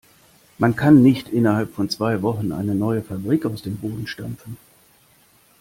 [0.57, 4.57] Man kann nicht innerhalb von zwei Wochen eine neue Fabrik aus dem Boden stampfen.